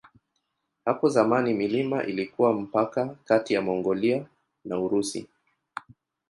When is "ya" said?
3.53-3.61